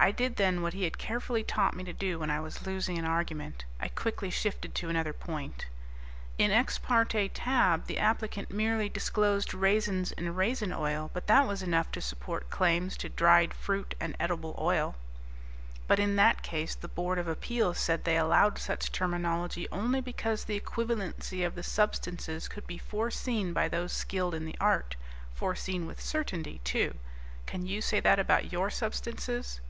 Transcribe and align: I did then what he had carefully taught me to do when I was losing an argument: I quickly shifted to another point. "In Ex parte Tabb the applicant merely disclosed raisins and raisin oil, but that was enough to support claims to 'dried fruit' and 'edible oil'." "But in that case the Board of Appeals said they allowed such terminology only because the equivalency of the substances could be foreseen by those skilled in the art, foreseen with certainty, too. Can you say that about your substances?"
I 0.00 0.12
did 0.12 0.36
then 0.36 0.62
what 0.62 0.74
he 0.74 0.84
had 0.84 0.96
carefully 0.96 1.42
taught 1.42 1.74
me 1.74 1.82
to 1.82 1.92
do 1.92 2.20
when 2.20 2.30
I 2.30 2.38
was 2.38 2.64
losing 2.64 2.98
an 2.98 3.04
argument: 3.04 3.64
I 3.80 3.88
quickly 3.88 4.30
shifted 4.30 4.72
to 4.76 4.88
another 4.88 5.12
point. 5.12 5.66
"In 6.38 6.52
Ex 6.52 6.78
parte 6.78 7.26
Tabb 7.34 7.86
the 7.86 7.98
applicant 7.98 8.50
merely 8.52 8.88
disclosed 8.88 9.52
raisins 9.52 10.12
and 10.12 10.36
raisin 10.36 10.72
oil, 10.72 11.10
but 11.12 11.26
that 11.26 11.48
was 11.48 11.64
enough 11.64 11.90
to 11.92 12.00
support 12.00 12.48
claims 12.48 12.96
to 12.98 13.08
'dried 13.08 13.52
fruit' 13.52 13.96
and 13.98 14.14
'edible 14.20 14.54
oil'." 14.56 14.94
"But 15.88 15.98
in 15.98 16.14
that 16.14 16.42
case 16.42 16.76
the 16.76 16.88
Board 16.88 17.18
of 17.18 17.26
Appeals 17.26 17.78
said 17.80 18.04
they 18.04 18.16
allowed 18.16 18.56
such 18.58 18.92
terminology 18.92 19.68
only 19.72 20.00
because 20.00 20.44
the 20.44 20.58
equivalency 20.58 21.44
of 21.44 21.56
the 21.56 21.64
substances 21.64 22.46
could 22.46 22.68
be 22.68 22.78
foreseen 22.78 23.52
by 23.52 23.68
those 23.68 23.92
skilled 23.92 24.34
in 24.34 24.44
the 24.46 24.56
art, 24.60 24.94
foreseen 25.34 25.86
with 25.86 26.00
certainty, 26.00 26.60
too. 26.62 26.94
Can 27.46 27.66
you 27.66 27.82
say 27.82 27.98
that 27.98 28.20
about 28.20 28.52
your 28.52 28.70
substances?" 28.70 29.60